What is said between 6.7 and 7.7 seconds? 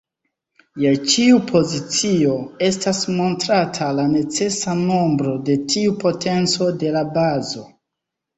de la bazo.